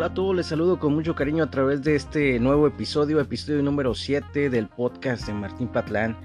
Hola 0.00 0.06
a 0.06 0.14
todos, 0.14 0.34
les 0.34 0.46
saludo 0.46 0.78
con 0.78 0.94
mucho 0.94 1.14
cariño 1.14 1.44
a 1.44 1.50
través 1.50 1.82
de 1.82 1.94
este 1.94 2.40
nuevo 2.40 2.66
episodio, 2.66 3.20
episodio 3.20 3.62
número 3.62 3.94
7 3.94 4.48
del 4.48 4.66
podcast 4.66 5.26
de 5.26 5.34
Martín 5.34 5.68
Patlán. 5.68 6.16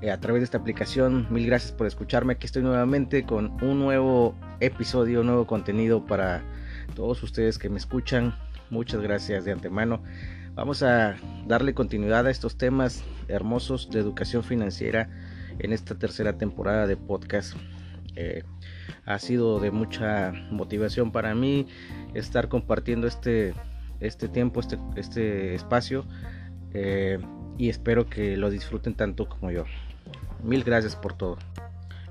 Eh, 0.00 0.12
a 0.12 0.20
través 0.20 0.42
de 0.42 0.44
esta 0.44 0.58
aplicación, 0.58 1.26
mil 1.28 1.44
gracias 1.44 1.72
por 1.72 1.88
escucharme. 1.88 2.34
Aquí 2.34 2.46
estoy 2.46 2.62
nuevamente 2.62 3.26
con 3.26 3.60
un 3.60 3.80
nuevo 3.80 4.36
episodio, 4.60 5.24
nuevo 5.24 5.48
contenido 5.48 6.06
para 6.06 6.44
todos 6.94 7.20
ustedes 7.24 7.58
que 7.58 7.68
me 7.68 7.78
escuchan. 7.78 8.36
Muchas 8.70 9.00
gracias 9.00 9.44
de 9.44 9.50
antemano. 9.50 10.04
Vamos 10.54 10.84
a 10.84 11.16
darle 11.48 11.74
continuidad 11.74 12.28
a 12.28 12.30
estos 12.30 12.56
temas 12.56 13.02
hermosos 13.26 13.90
de 13.90 13.98
educación 13.98 14.44
financiera 14.44 15.10
en 15.58 15.72
esta 15.72 15.98
tercera 15.98 16.38
temporada 16.38 16.86
de 16.86 16.96
podcast. 16.96 17.56
Eh, 18.14 18.44
ha 19.04 19.18
sido 19.18 19.60
de 19.60 19.70
mucha 19.70 20.32
motivación 20.50 21.12
para 21.12 21.34
mí 21.34 21.66
estar 22.14 22.48
compartiendo 22.48 23.06
este, 23.06 23.54
este 24.00 24.28
tiempo, 24.28 24.60
este, 24.60 24.78
este 24.96 25.54
espacio 25.54 26.04
eh, 26.74 27.18
y 27.58 27.68
espero 27.68 28.06
que 28.06 28.36
lo 28.36 28.50
disfruten 28.50 28.94
tanto 28.94 29.28
como 29.28 29.50
yo. 29.50 29.64
Mil 30.42 30.64
gracias 30.64 30.96
por 30.96 31.14
todo. 31.14 31.38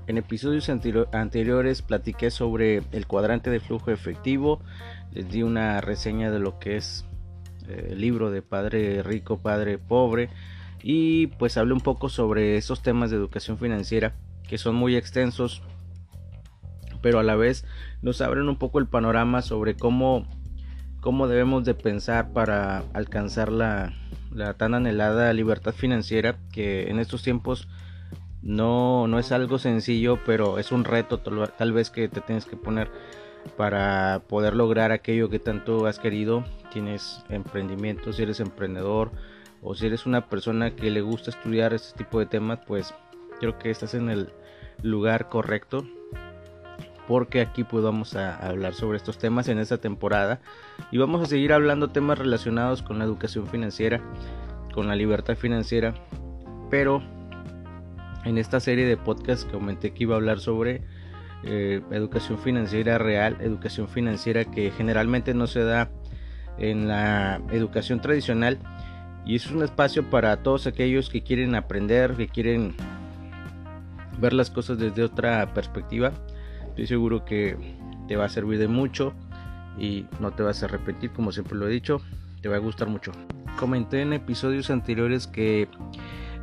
En 0.06 0.18
episodios 0.18 0.68
anteriores 0.68 1.82
platiqué 1.82 2.30
sobre 2.30 2.82
el 2.90 3.06
cuadrante 3.06 3.50
de 3.50 3.60
flujo 3.60 3.90
efectivo, 3.90 4.60
les 5.12 5.30
di 5.30 5.42
una 5.42 5.80
reseña 5.80 6.30
de 6.30 6.40
lo 6.40 6.58
que 6.58 6.76
es 6.76 7.04
eh, 7.68 7.88
el 7.90 8.00
libro 8.00 8.30
de 8.30 8.42
Padre 8.42 9.02
Rico, 9.02 9.38
Padre 9.38 9.78
Pobre 9.78 10.28
y 10.82 11.28
pues 11.28 11.56
hablé 11.56 11.74
un 11.74 11.80
poco 11.80 12.08
sobre 12.08 12.56
esos 12.56 12.82
temas 12.82 13.10
de 13.10 13.16
educación 13.16 13.58
financiera 13.58 14.14
que 14.48 14.58
son 14.58 14.74
muy 14.74 14.96
extensos, 14.96 15.62
pero 17.02 17.18
a 17.18 17.22
la 17.22 17.36
vez 17.36 17.64
nos 18.00 18.20
abren 18.20 18.48
un 18.48 18.56
poco 18.56 18.78
el 18.78 18.86
panorama 18.86 19.42
sobre 19.42 19.74
cómo, 19.74 20.26
cómo 21.00 21.28
debemos 21.28 21.64
de 21.64 21.74
pensar 21.74 22.32
para 22.32 22.84
alcanzar 22.94 23.52
la, 23.52 23.92
la 24.30 24.54
tan 24.54 24.74
anhelada 24.74 25.32
libertad 25.32 25.72
financiera 25.72 26.36
que 26.52 26.88
en 26.88 26.98
estos 26.98 27.22
tiempos 27.22 27.68
no, 28.42 29.06
no 29.06 29.18
es 29.18 29.32
algo 29.32 29.58
sencillo, 29.58 30.18
pero 30.26 30.58
es 30.58 30.72
un 30.72 30.84
reto 30.84 31.18
tal 31.18 31.72
vez 31.72 31.90
que 31.90 32.08
te 32.08 32.20
tienes 32.20 32.44
que 32.44 32.56
poner 32.56 32.90
para 33.56 34.22
poder 34.28 34.54
lograr 34.54 34.92
aquello 34.92 35.28
que 35.28 35.38
tanto 35.38 35.86
has 35.86 35.98
querido. 35.98 36.44
Tienes 36.72 37.24
emprendimiento, 37.28 38.12
si 38.12 38.22
eres 38.22 38.40
emprendedor 38.40 39.12
o 39.62 39.74
si 39.74 39.86
eres 39.86 40.06
una 40.06 40.28
persona 40.28 40.74
que 40.74 40.90
le 40.90 41.02
gusta 41.02 41.30
estudiar 41.30 41.72
este 41.72 41.96
tipo 41.98 42.18
de 42.18 42.26
temas, 42.26 42.58
pues 42.66 42.94
creo 43.38 43.58
que 43.58 43.70
estás 43.70 43.94
en 43.94 44.10
el 44.10 44.32
lugar 44.82 45.28
correcto 45.28 45.86
porque 47.12 47.42
aquí 47.42 47.62
pues 47.62 47.84
vamos 47.84 48.16
a 48.16 48.36
hablar 48.36 48.72
sobre 48.72 48.96
estos 48.96 49.18
temas 49.18 49.46
en 49.48 49.58
esta 49.58 49.76
temporada. 49.76 50.40
Y 50.90 50.96
vamos 50.96 51.20
a 51.20 51.26
seguir 51.26 51.52
hablando 51.52 51.90
temas 51.90 52.18
relacionados 52.18 52.82
con 52.82 52.98
la 52.98 53.04
educación 53.04 53.46
financiera, 53.46 54.00
con 54.72 54.88
la 54.88 54.96
libertad 54.96 55.36
financiera, 55.36 55.92
pero 56.70 57.02
en 58.24 58.38
esta 58.38 58.60
serie 58.60 58.86
de 58.86 58.96
podcast 58.96 59.44
que 59.44 59.52
comenté 59.52 59.92
que 59.92 60.04
iba 60.04 60.14
a 60.14 60.16
hablar 60.16 60.40
sobre 60.40 60.84
eh, 61.44 61.82
educación 61.90 62.38
financiera 62.38 62.96
real, 62.96 63.36
educación 63.42 63.88
financiera 63.88 64.46
que 64.46 64.70
generalmente 64.70 65.34
no 65.34 65.46
se 65.46 65.64
da 65.64 65.90
en 66.56 66.88
la 66.88 67.42
educación 67.50 68.00
tradicional. 68.00 68.58
Y 69.26 69.36
es 69.36 69.50
un 69.50 69.62
espacio 69.62 70.08
para 70.08 70.42
todos 70.42 70.66
aquellos 70.66 71.10
que 71.10 71.22
quieren 71.22 71.56
aprender, 71.56 72.14
que 72.14 72.28
quieren 72.28 72.74
ver 74.18 74.32
las 74.32 74.48
cosas 74.48 74.78
desde 74.78 75.02
otra 75.02 75.52
perspectiva 75.52 76.14
Estoy 76.72 76.86
seguro 76.86 77.26
que 77.26 77.54
te 78.08 78.16
va 78.16 78.24
a 78.24 78.28
servir 78.30 78.58
de 78.58 78.66
mucho 78.66 79.12
y 79.78 80.06
no 80.20 80.30
te 80.30 80.42
vas 80.42 80.62
a 80.62 80.66
arrepentir, 80.66 81.10
como 81.12 81.30
siempre 81.30 81.54
lo 81.54 81.68
he 81.68 81.70
dicho, 81.70 82.00
te 82.40 82.48
va 82.48 82.56
a 82.56 82.60
gustar 82.60 82.88
mucho. 82.88 83.12
Comenté 83.58 84.00
en 84.00 84.14
episodios 84.14 84.70
anteriores 84.70 85.26
que 85.26 85.68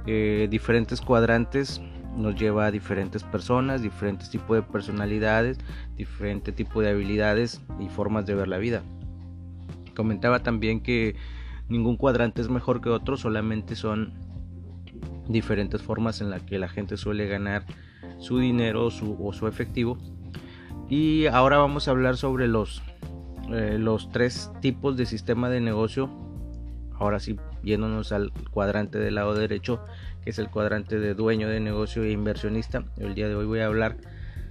eh, 0.05 0.47
diferentes 0.51 1.01
cuadrantes 1.01 1.81
nos 2.15 2.35
lleva 2.35 2.67
a 2.67 2.71
diferentes 2.71 3.23
personas, 3.23 3.81
diferentes 3.81 4.29
tipos 4.29 4.55
de 4.55 4.61
personalidades, 4.61 5.57
diferente 5.95 6.51
tipo 6.51 6.79
de 6.83 6.89
habilidades 6.89 7.59
y 7.79 7.89
formas 7.89 8.27
de 8.27 8.35
ver 8.35 8.49
la 8.49 8.59
vida. 8.59 8.83
Comentaba 9.95 10.43
también 10.43 10.81
que 10.81 11.15
ningún 11.69 11.97
cuadrante 11.97 12.43
es 12.43 12.49
mejor 12.49 12.81
que 12.81 12.89
otro, 12.89 13.17
solamente 13.17 13.75
son 13.75 14.13
diferentes 15.27 15.81
formas 15.81 16.21
en 16.21 16.29
las 16.29 16.43
que 16.43 16.59
la 16.59 16.69
gente 16.69 16.97
suele 16.97 17.27
ganar 17.27 17.65
su 18.19 18.37
dinero 18.37 18.85
o 18.85 19.33
su 19.33 19.47
efectivo 19.47 19.97
y 20.89 21.27
ahora 21.27 21.57
vamos 21.57 21.87
a 21.87 21.91
hablar 21.91 22.17
sobre 22.17 22.47
los, 22.47 22.81
eh, 23.51 23.77
los 23.77 24.11
tres 24.11 24.51
tipos 24.59 24.97
de 24.97 25.05
sistema 25.05 25.49
de 25.49 25.61
negocio. 25.61 26.09
Ahora 26.95 27.19
sí, 27.19 27.37
yéndonos 27.63 28.11
al 28.11 28.33
cuadrante 28.51 28.97
del 28.97 29.15
lado 29.15 29.35
derecho, 29.35 29.85
que 30.23 30.31
es 30.31 30.39
el 30.39 30.49
cuadrante 30.49 30.99
de 30.99 31.13
dueño 31.13 31.47
de 31.47 31.59
negocio 31.59 32.03
e 32.03 32.11
inversionista. 32.11 32.83
El 32.97 33.13
día 33.13 33.27
de 33.27 33.35
hoy 33.35 33.45
voy 33.45 33.59
a 33.59 33.67
hablar 33.67 33.97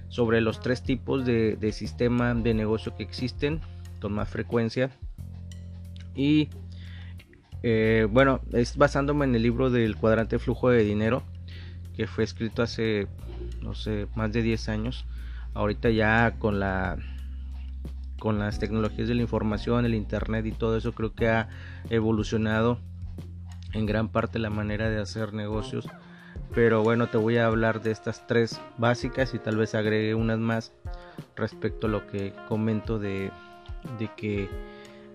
sobre 0.09 0.41
los 0.41 0.61
tres 0.61 0.83
tipos 0.83 1.27
de, 1.27 1.57
de 1.57 1.73
sistema 1.73 2.33
de 2.35 2.55
negocio 2.55 2.95
que 2.97 3.03
existen 3.03 3.61
con 4.01 4.13
más 4.13 4.29
frecuencia. 4.29 4.91
Y 6.15 6.51
eh, 7.65 8.07
bueno, 8.09 8.41
es 8.53 8.77
basándome 8.77 9.25
en 9.25 9.35
el 9.35 9.43
libro 9.43 9.71
del 9.71 9.97
cuadrante 9.97 10.39
flujo 10.39 10.71
de 10.71 10.85
dinero, 10.85 11.25
que 11.97 12.07
fue 12.07 12.23
escrito 12.23 12.63
hace, 12.63 13.09
no 13.61 13.75
sé, 13.75 14.07
más 14.15 14.33
de 14.33 14.43
10 14.43 14.69
años 14.69 15.05
ahorita 15.59 15.91
ya 15.91 16.37
con 16.39 16.61
la 16.61 16.97
con 18.21 18.39
las 18.39 18.59
tecnologías 18.59 19.09
de 19.09 19.15
la 19.15 19.23
información, 19.23 19.85
el 19.85 19.95
internet 19.95 20.47
y 20.47 20.53
todo 20.53 20.77
eso 20.77 20.93
creo 20.93 21.15
que 21.15 21.29
ha 21.29 21.49
evolucionado 21.91 22.79
en 23.73 23.87
gran 23.87 24.09
parte 24.09 24.39
la 24.39 24.51
manera 24.51 24.89
de 24.89 25.01
hacer 25.01 25.35
negocios. 25.35 25.89
Pero 26.55 26.83
bueno, 26.83 27.09
te 27.09 27.19
voy 27.19 27.37
a 27.37 27.47
hablar 27.47 27.83
de 27.83 27.91
estas 27.91 28.27
tres 28.27 28.61
básicas 28.77 29.35
y 29.35 29.39
tal 29.39 29.57
vez 29.57 29.75
agregue 29.75 30.15
unas 30.15 30.39
más 30.39 30.73
respecto 31.37 31.87
a 31.87 31.91
lo 31.91 32.07
que 32.07 32.33
comento 32.49 32.99
de, 32.99 33.31
de 33.99 34.11
que 34.17 34.49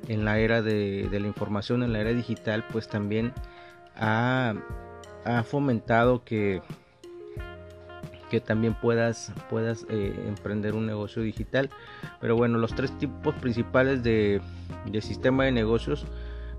en 0.08 0.24
la 0.24 0.40
era 0.40 0.62
de, 0.62 1.10
la 1.12 1.28
información, 1.28 1.84
en 1.84 1.92
la 1.94 2.00
era 2.00 2.12
digital, 2.12 2.66
pues 2.72 2.88
también 2.88 3.34
ha, 3.96 4.54
ha 5.26 5.44
fomentado 5.44 6.24
que 6.24 6.62
que 8.34 8.42
también 8.42 8.74
puedas, 8.74 9.32
puedas 9.48 9.86
eh, 9.92 10.12
emprender 10.28 10.74
un 10.74 10.88
negocio 10.88 11.22
digital. 11.22 11.70
Pero 12.20 12.36
bueno, 12.36 12.58
los 12.58 12.74
tres 12.74 12.98
tipos 12.98 13.36
principales 13.36 14.02
de, 14.02 14.42
sistema 15.02 15.44
de 15.44 15.52
negocios 15.52 16.08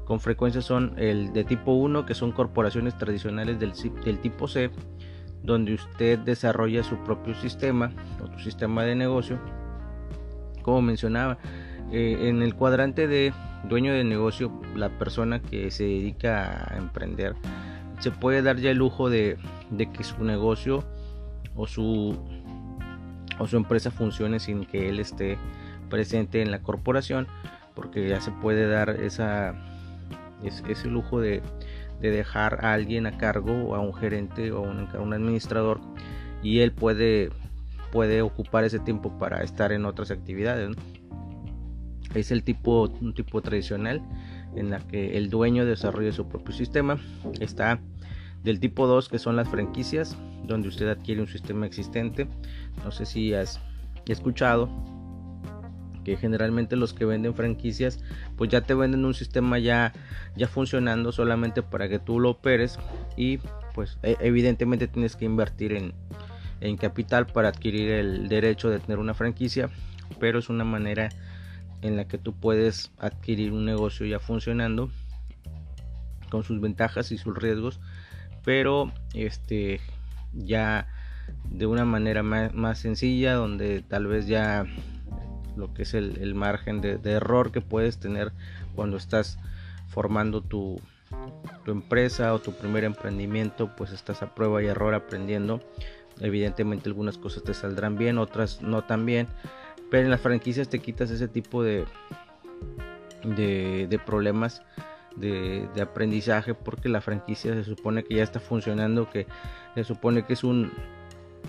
con 0.04 0.20
frecuencia 0.20 0.62
son 0.62 0.94
el 0.98 1.32
de 1.32 1.42
tipo 1.42 1.72
1, 1.72 2.06
que 2.06 2.14
son 2.14 2.30
corporaciones 2.30 2.96
tradicionales 2.96 3.58
del, 3.58 3.72
tipo 4.20 4.46
C, 4.46 4.70
donde 5.42 5.74
usted 5.74 6.20
desarrolla 6.20 6.84
su 6.84 6.96
propio 7.02 7.34
sistema 7.34 7.90
o 8.22 8.28
tu 8.28 8.38
sistema 8.38 8.84
de 8.84 8.94
negocio. 8.94 9.40
Como 10.62 10.80
mencionaba, 10.80 11.38
eh, 11.90 12.28
en 12.28 12.40
el 12.40 12.54
cuadrante 12.54 13.08
de 13.08 13.32
dueño 13.68 13.92
de 13.92 14.04
negocio, 14.04 14.52
la 14.76 14.90
persona 14.90 15.42
que 15.42 15.72
se 15.72 15.82
dedica 15.82 16.72
a 16.72 16.76
emprender, 16.76 17.34
se 17.98 18.12
puede 18.12 18.42
dar 18.42 18.58
ya 18.58 18.70
el 18.70 18.78
lujo 18.78 19.10
de 19.10 19.38
que 19.92 20.04
su 20.04 20.22
negocio 20.22 20.84
o 21.54 21.66
su, 21.66 22.18
o 23.38 23.46
su 23.46 23.56
empresa 23.56 23.90
funcione 23.90 24.40
sin 24.40 24.64
que 24.64 24.88
él 24.88 25.00
esté 25.00 25.38
presente 25.88 26.42
en 26.42 26.50
la 26.50 26.62
corporación 26.62 27.26
porque 27.74 28.08
ya 28.08 28.20
se 28.20 28.30
puede 28.30 28.68
dar 28.68 28.90
esa, 28.90 29.54
ese 30.42 30.88
lujo 30.88 31.20
de, 31.20 31.42
dejar 32.00 32.64
a 32.64 32.74
alguien 32.74 33.06
a 33.06 33.16
cargo 33.16 33.74
a 33.74 33.80
un 33.80 33.94
gerente 33.94 34.52
o 34.52 34.60
un, 34.60 34.88
un 35.00 35.14
administrador 35.14 35.80
y 36.42 36.60
él 36.60 36.70
puede, 36.72 37.30
puede 37.90 38.20
ocupar 38.20 38.64
ese 38.64 38.78
tiempo 38.78 39.18
para 39.18 39.42
estar 39.42 39.72
en 39.72 39.86
otras 39.86 40.10
actividades. 40.10 40.76
Es 42.14 42.30
el 42.30 42.44
tipo, 42.44 42.90
un 43.00 43.14
tipo 43.14 43.40
tradicional 43.40 44.02
en 44.54 44.70
la 44.70 44.78
que 44.80 45.16
el 45.16 45.30
dueño 45.30 45.64
desarrolla 45.64 46.12
su 46.12 46.28
propio 46.28 46.54
sistema. 46.54 46.98
Está 47.40 47.80
del 48.44 48.60
tipo 48.60 48.86
2 48.86 49.08
que 49.08 49.18
son 49.18 49.36
las 49.36 49.48
franquicias 49.48 50.16
donde 50.44 50.68
usted 50.68 50.88
adquiere 50.88 51.20
un 51.20 51.26
sistema 51.26 51.66
existente. 51.66 52.28
No 52.84 52.92
sé 52.92 53.06
si 53.06 53.34
has 53.34 53.58
escuchado 54.06 54.68
que 56.04 56.16
generalmente 56.18 56.76
los 56.76 56.92
que 56.92 57.06
venden 57.06 57.34
franquicias 57.34 57.98
pues 58.36 58.50
ya 58.50 58.60
te 58.60 58.74
venden 58.74 59.06
un 59.06 59.14
sistema 59.14 59.58
ya 59.58 59.94
ya 60.36 60.46
funcionando 60.46 61.12
solamente 61.12 61.62
para 61.62 61.88
que 61.88 61.98
tú 61.98 62.20
lo 62.20 62.30
operes 62.30 62.78
y 63.16 63.38
pues 63.74 63.98
e, 64.02 64.18
evidentemente 64.20 64.86
tienes 64.86 65.16
que 65.16 65.24
invertir 65.24 65.72
en, 65.72 65.94
en 66.60 66.76
capital 66.76 67.26
para 67.26 67.48
adquirir 67.48 67.90
el 67.90 68.28
derecho 68.28 68.68
de 68.68 68.80
tener 68.80 68.98
una 68.98 69.14
franquicia 69.14 69.70
pero 70.20 70.38
es 70.38 70.50
una 70.50 70.64
manera 70.64 71.08
en 71.80 71.96
la 71.96 72.06
que 72.06 72.18
tú 72.18 72.34
puedes 72.34 72.92
adquirir 72.98 73.52
un 73.52 73.64
negocio 73.64 74.04
ya 74.04 74.20
funcionando 74.20 74.90
con 76.28 76.44
sus 76.44 76.60
ventajas 76.60 77.12
y 77.12 77.16
sus 77.16 77.34
riesgos 77.34 77.80
pero 78.44 78.92
este 79.14 79.80
ya 80.32 80.88
de 81.50 81.66
una 81.66 81.84
manera 81.84 82.22
más, 82.22 82.78
sencilla 82.78 83.34
donde 83.34 83.82
tal 83.82 84.06
vez 84.06 84.26
ya 84.26 84.66
lo 85.56 85.72
que 85.72 85.82
es 85.82 85.94
el, 85.94 86.34
margen 86.34 86.80
de, 86.80 86.98
error 87.04 87.52
que 87.52 87.60
puedes 87.60 87.98
tener 87.98 88.32
cuando 88.74 88.96
estás 88.96 89.38
formando 89.88 90.42
tu, 90.42 90.80
tu 91.64 91.70
empresa 91.70 92.34
o 92.34 92.40
tu 92.40 92.52
primer 92.52 92.84
emprendimiento, 92.84 93.74
pues 93.76 93.92
estás 93.92 94.22
a 94.22 94.34
prueba 94.34 94.62
y 94.62 94.66
error 94.66 94.94
aprendiendo. 94.94 95.60
Evidentemente 96.20 96.88
algunas 96.88 97.18
cosas 97.18 97.42
te 97.42 97.54
saldrán 97.54 97.96
bien, 97.96 98.18
otras 98.18 98.62
no 98.62 98.82
tan 98.84 99.06
bien, 99.06 99.26
pero 99.90 100.04
en 100.04 100.10
las 100.10 100.20
franquicias 100.20 100.68
te 100.68 100.78
quitas 100.78 101.10
ese 101.10 101.28
tipo 101.28 101.62
de, 101.62 101.84
de, 103.24 104.00
problemas 104.04 104.62
de, 105.16 105.68
aprendizaje 105.80 106.54
porque 106.54 106.88
la 106.88 107.00
franquicia 107.00 107.54
se 107.54 107.64
supone 107.64 108.04
que 108.04 108.16
ya 108.16 108.22
está 108.22 108.40
funcionando, 108.40 109.08
que 109.10 109.26
se 109.74 109.84
supone 109.84 110.24
que 110.24 110.34
es 110.34 110.44
un, 110.44 110.72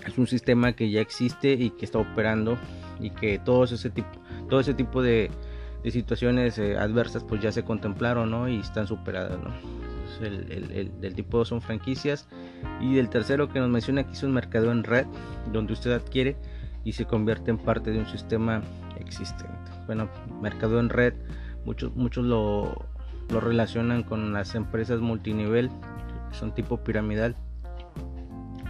es 0.06 0.18
un 0.18 0.26
sistema 0.26 0.74
que 0.74 0.90
ya 0.90 1.00
existe 1.00 1.52
y 1.52 1.70
que 1.70 1.84
está 1.84 1.98
operando 1.98 2.58
y 3.00 3.10
que 3.10 3.38
todo 3.38 3.64
ese 3.64 3.90
tipo, 3.90 4.08
todo 4.48 4.60
ese 4.60 4.74
tipo 4.74 5.02
de, 5.02 5.30
de 5.82 5.90
situaciones 5.90 6.58
eh, 6.58 6.76
adversas 6.76 7.24
pues 7.24 7.40
ya 7.42 7.52
se 7.52 7.64
contemplaron 7.64 8.30
¿no? 8.30 8.48
y 8.48 8.60
están 8.60 8.86
superadas. 8.86 9.38
¿no? 9.42 9.52
El, 10.20 10.50
el, 10.72 11.00
del 11.00 11.14
tipo 11.14 11.38
2 11.38 11.48
son 11.48 11.60
franquicias 11.60 12.26
y 12.80 12.94
del 12.94 13.10
tercero 13.10 13.48
que 13.48 13.58
nos 13.58 13.68
menciona 13.68 14.00
aquí 14.02 14.12
es 14.12 14.22
un 14.22 14.32
mercado 14.32 14.70
en 14.72 14.82
red 14.82 15.06
donde 15.52 15.74
usted 15.74 15.92
adquiere 15.92 16.36
y 16.84 16.92
se 16.92 17.04
convierte 17.04 17.50
en 17.50 17.58
parte 17.58 17.90
de 17.90 17.98
un 17.98 18.06
sistema 18.06 18.62
existente. 18.98 19.70
Bueno, 19.86 20.08
mercado 20.40 20.78
en 20.80 20.88
red, 20.88 21.14
muchos, 21.64 21.94
muchos 21.96 22.24
lo, 22.24 22.86
lo 23.28 23.40
relacionan 23.40 24.02
con 24.02 24.32
las 24.32 24.54
empresas 24.54 25.00
multinivel, 25.00 25.70
son 26.32 26.54
tipo 26.54 26.78
piramidal. 26.78 27.36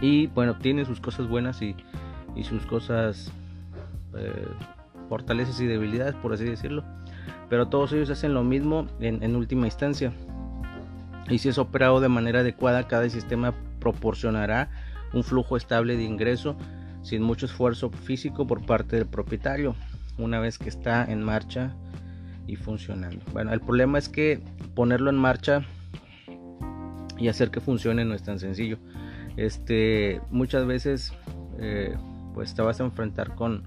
Y 0.01 0.27
bueno, 0.27 0.57
tiene 0.57 0.85
sus 0.85 0.99
cosas 0.99 1.27
buenas 1.27 1.61
y, 1.61 1.75
y 2.35 2.43
sus 2.43 2.65
cosas, 2.65 3.31
eh, 4.15 4.47
fortalezas 5.09 5.59
y 5.59 5.65
debilidades, 5.65 6.15
por 6.15 6.33
así 6.33 6.45
decirlo. 6.45 6.83
Pero 7.49 7.67
todos 7.67 7.93
ellos 7.93 8.09
hacen 8.09 8.33
lo 8.33 8.43
mismo 8.43 8.87
en, 8.99 9.23
en 9.23 9.35
última 9.35 9.65
instancia. 9.65 10.11
Y 11.29 11.39
si 11.39 11.49
es 11.49 11.57
operado 11.57 11.99
de 11.99 12.09
manera 12.09 12.39
adecuada, 12.39 12.87
cada 12.87 13.09
sistema 13.09 13.53
proporcionará 13.79 14.69
un 15.13 15.23
flujo 15.23 15.57
estable 15.57 15.97
de 15.97 16.03
ingreso 16.03 16.55
sin 17.01 17.21
mucho 17.21 17.45
esfuerzo 17.45 17.89
físico 17.89 18.45
por 18.45 18.65
parte 18.65 18.97
del 18.97 19.05
propietario 19.05 19.75
una 20.17 20.39
vez 20.39 20.57
que 20.57 20.69
está 20.69 21.05
en 21.05 21.23
marcha 21.23 21.73
y 22.47 22.55
funcionando. 22.55 23.23
Bueno, 23.33 23.53
el 23.53 23.59
problema 23.59 23.97
es 23.97 24.09
que 24.09 24.41
ponerlo 24.73 25.09
en 25.09 25.17
marcha 25.17 25.63
y 27.17 27.27
hacer 27.27 27.51
que 27.51 27.59
funcione 27.59 28.05
no 28.05 28.15
es 28.15 28.23
tan 28.23 28.39
sencillo. 28.39 28.77
Este, 29.35 30.21
muchas 30.31 30.65
veces 30.65 31.13
eh, 31.59 31.95
pues 32.33 32.55
te 32.55 32.61
vas 32.61 32.79
a 32.79 32.83
enfrentar 32.83 33.35
con, 33.35 33.63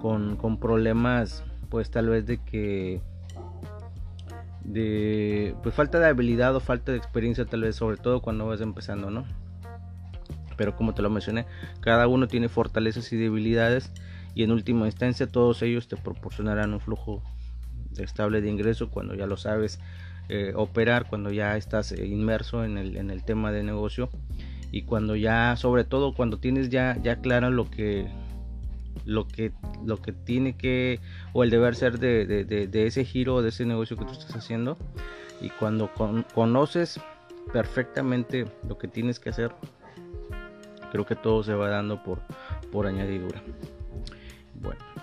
con, 0.00 0.58
problemas 0.58 1.44
pues 1.70 1.90
tal 1.90 2.08
vez 2.08 2.26
de 2.26 2.38
que 2.38 3.00
de 4.62 5.54
pues 5.62 5.74
falta 5.74 5.98
de 5.98 6.06
habilidad 6.06 6.54
o 6.54 6.60
falta 6.60 6.92
de 6.92 6.98
experiencia 6.98 7.44
tal 7.44 7.62
vez 7.62 7.76
sobre 7.76 7.96
todo 7.96 8.22
cuando 8.22 8.46
vas 8.46 8.60
empezando 8.60 9.10
no 9.10 9.24
pero 10.56 10.76
como 10.76 10.94
te 10.94 11.02
lo 11.02 11.10
mencioné 11.10 11.46
cada 11.80 12.06
uno 12.06 12.28
tiene 12.28 12.48
fortalezas 12.48 13.12
y 13.12 13.16
debilidades 13.16 13.92
y 14.34 14.44
en 14.44 14.52
última 14.52 14.86
instancia 14.86 15.26
todos 15.26 15.62
ellos 15.62 15.88
te 15.88 15.96
proporcionarán 15.96 16.72
un 16.72 16.80
flujo 16.80 17.22
estable 17.98 18.40
de 18.40 18.50
ingreso 18.50 18.90
cuando 18.90 19.14
ya 19.14 19.26
lo 19.26 19.36
sabes 19.36 19.80
eh, 20.28 20.52
operar 20.56 21.06
cuando 21.08 21.30
ya 21.30 21.56
estás 21.56 21.92
eh, 21.92 22.04
inmerso 22.04 22.64
en 22.64 22.78
el, 22.78 22.96
en 22.96 23.10
el 23.10 23.22
tema 23.22 23.52
de 23.52 23.62
negocio. 23.62 24.10
Y 24.72 24.82
cuando 24.82 25.14
ya 25.14 25.54
sobre 25.56 25.84
todo 25.84 26.14
cuando 26.14 26.38
tienes 26.38 26.68
ya 26.68 26.98
ya 27.00 27.16
claro 27.16 27.50
lo 27.50 27.70
que 27.70 28.08
lo 29.04 29.28
que 29.28 29.52
lo 29.84 29.98
que 30.02 30.12
tiene 30.12 30.56
que 30.56 30.98
o 31.32 31.44
el 31.44 31.50
deber 31.50 31.76
ser 31.76 32.00
de, 32.00 32.26
de, 32.26 32.86
ese 32.86 33.04
giro 33.04 33.40
de 33.40 33.50
ese 33.50 33.64
negocio 33.64 33.96
que 33.96 34.04
tú 34.04 34.12
estás 34.12 34.34
haciendo. 34.34 34.76
Y 35.40 35.50
cuando 35.50 35.90
conoces 36.34 37.00
perfectamente 37.52 38.46
lo 38.68 38.78
que 38.78 38.88
tienes 38.88 39.20
que 39.20 39.28
hacer 39.30 39.52
creo 40.90 41.06
que 41.06 41.14
todo 41.14 41.44
se 41.44 41.54
va 41.54 41.68
dando 41.68 42.02
por 42.02 42.18
por 42.72 42.86
añadidura. 42.88 43.40
Bueno 44.60 44.95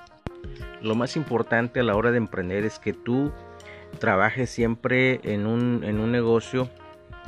lo 0.84 0.96
más 0.96 1.16
importante 1.16 1.80
a 1.80 1.84
la 1.84 1.96
hora 1.96 2.12
de 2.12 2.18
emprender 2.18 2.66
es 2.66 2.78
que 2.78 2.94
tú 2.94 3.32
trabajes 4.00 4.50
siempre 4.50 5.20
en 5.24 5.48
un, 5.48 5.84
en 5.84 6.00
un 6.00 6.12
negocio 6.12 6.70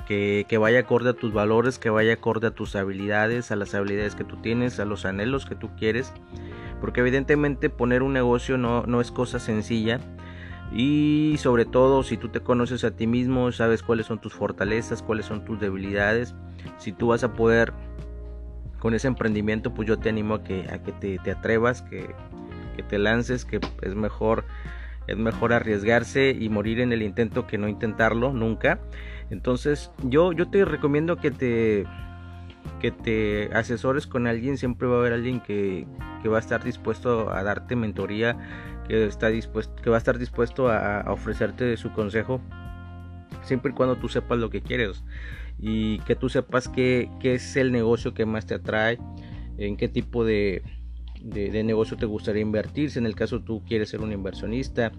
que, 0.06 0.58
vaya 0.60 0.80
acorde 0.80 1.10
a 1.10 1.14
tus 1.14 1.34
valores, 1.34 1.80
que 1.80 1.90
vaya 1.90 2.14
acorde 2.14 2.48
a 2.48 2.52
tus 2.52 2.76
habilidades, 2.76 3.52
a 3.52 3.56
las 3.56 3.74
habilidades 3.74 4.16
que 4.16 4.24
tú 4.24 4.38
tienes, 4.38 4.80
a 4.80 4.86
los 4.86 5.06
anhelos 5.06 5.46
que 5.46 5.56
tú 5.56 5.70
quieres. 5.78 6.14
Porque 6.80 7.02
evidentemente 7.02 7.70
poner 7.70 8.04
un 8.04 8.14
negocio 8.14 8.58
no, 8.58 8.84
no 8.84 9.02
es 9.02 9.12
cosa 9.12 9.40
sencilla. 9.40 10.00
Y 10.72 11.36
sobre 11.40 11.66
todo 11.66 12.04
si 12.04 12.18
tú 12.18 12.30
te 12.30 12.42
conoces 12.42 12.84
a 12.84 12.92
ti 12.92 13.08
mismo, 13.08 13.52
sabes 13.52 13.82
cuáles 13.82 14.06
son 14.06 14.20
tus 14.20 14.34
fortalezas, 14.34 15.02
cuáles 15.02 15.26
son 15.26 15.46
tus 15.46 15.60
debilidades. 15.60 16.36
Si 16.78 16.92
tú 16.92 17.08
vas 17.08 17.24
a 17.24 17.34
poder 17.34 17.74
con 18.80 18.94
ese 18.94 19.08
emprendimiento, 19.08 19.74
pues 19.74 19.88
yo 19.88 19.98
te 19.98 20.10
animo 20.10 20.36
a 20.36 20.44
que, 20.44 20.68
a 20.72 20.84
que 20.84 20.92
te, 20.92 21.18
te 21.20 21.32
atrevas, 21.32 21.82
que, 21.82 22.14
que 22.45 22.45
te 22.86 22.98
lances, 22.98 23.46
que 23.46 23.60
es 23.82 23.96
mejor 23.96 24.46
es 25.08 25.18
mejor 25.18 25.54
arriesgarse 25.54 26.32
y 26.32 26.50
morir 26.50 26.80
en 26.80 26.92
el 26.92 27.04
intento 27.04 27.46
que 27.46 27.58
no 27.58 27.68
intentarlo 27.68 28.34
nunca. 28.34 28.80
Entonces, 29.30 29.92
yo, 30.04 30.32
yo 30.34 30.50
te 30.50 30.66
recomiendo 30.66 31.18
que 31.18 31.32
te, 31.32 31.86
que 32.80 32.92
te 32.92 33.50
asesores 33.54 34.08
con 34.08 34.28
alguien. 34.28 34.58
Siempre 34.58 34.88
va 34.88 34.96
a 34.96 35.00
haber 35.00 35.14
alguien 35.14 35.42
que, 35.42 35.86
va 36.28 36.38
a 36.38 36.40
estar 36.40 36.64
dispuesto 36.64 37.32
a 37.32 37.44
darte 37.44 37.76
mentoría, 37.76 38.36
que, 38.88 39.06
está 39.06 39.28
dispuesto, 39.28 39.76
que 39.82 39.90
va 39.90 39.98
a 39.98 40.00
estar 40.00 40.18
dispuesto 40.18 40.70
a, 40.70 41.12
ofrecerte 41.12 41.78
su 41.78 41.92
consejo. 41.94 42.42
Siempre 43.44 43.72
y 43.72 43.76
cuando 43.76 43.96
tú 43.98 44.10
sepas 44.10 44.40
lo 44.40 44.50
que 44.50 44.62
quieres 44.62 45.04
y 45.60 46.00
que 46.00 46.16
tú 46.16 46.30
sepas 46.30 46.68
qué, 46.68 47.12
qué 47.20 47.36
es 47.36 47.56
el 47.56 47.72
negocio 47.72 48.16
que 48.16 48.26
más 48.26 48.48
te 48.48 48.56
atrae, 48.56 48.98
en 49.58 49.78
qué 49.78 49.88
tipo 49.88 50.26
de, 50.26 50.64
de, 51.26 51.64
negocio 51.64 51.98
te 51.98 52.06
gustaría 52.06 52.42
invertir, 52.42 52.92
si 52.92 53.00
en 53.00 53.06
el 53.06 53.16
caso 53.16 53.42
tú 53.42 53.64
quieres 53.68 53.90
ser 53.90 54.02
un 54.02 54.12
inversionista 54.12 54.92